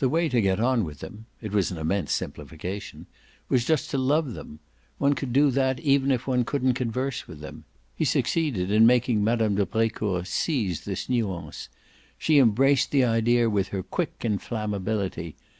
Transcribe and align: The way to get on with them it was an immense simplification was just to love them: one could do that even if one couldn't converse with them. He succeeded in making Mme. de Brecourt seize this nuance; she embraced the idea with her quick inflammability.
The 0.00 0.08
way 0.08 0.28
to 0.30 0.40
get 0.40 0.58
on 0.58 0.82
with 0.82 0.98
them 0.98 1.26
it 1.40 1.52
was 1.52 1.70
an 1.70 1.78
immense 1.78 2.12
simplification 2.12 3.06
was 3.48 3.64
just 3.64 3.88
to 3.90 3.98
love 3.98 4.34
them: 4.34 4.58
one 4.98 5.14
could 5.14 5.32
do 5.32 5.48
that 5.52 5.78
even 5.78 6.10
if 6.10 6.26
one 6.26 6.44
couldn't 6.44 6.74
converse 6.74 7.28
with 7.28 7.38
them. 7.38 7.62
He 7.94 8.04
succeeded 8.04 8.72
in 8.72 8.84
making 8.84 9.22
Mme. 9.22 9.54
de 9.54 9.64
Brecourt 9.64 10.26
seize 10.26 10.84
this 10.84 11.08
nuance; 11.08 11.68
she 12.18 12.38
embraced 12.40 12.90
the 12.90 13.04
idea 13.04 13.48
with 13.48 13.68
her 13.68 13.84
quick 13.84 14.18
inflammability. 14.24 15.36